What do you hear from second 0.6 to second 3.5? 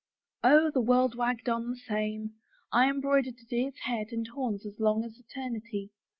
the world wagged on the same. I embroidered a